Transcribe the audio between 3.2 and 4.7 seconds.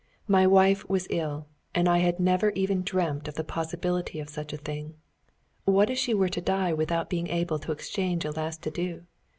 of the possibility of such a